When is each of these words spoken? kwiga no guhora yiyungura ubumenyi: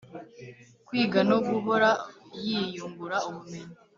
kwiga 0.87 1.19
no 1.29 1.37
guhora 1.47 1.89
yiyungura 2.43 3.17
ubumenyi: 3.27 3.75